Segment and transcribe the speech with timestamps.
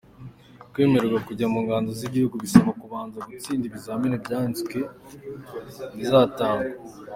[0.71, 4.77] Kwemererwa kujya mu ngabo z’igihugu bisaba kubanza gutsinda ibizamini byanditse
[5.97, 6.69] bizatangwa.